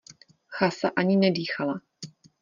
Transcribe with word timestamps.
Chasa 0.55 0.89
ani 0.99 1.15
nedýchala. 1.17 1.75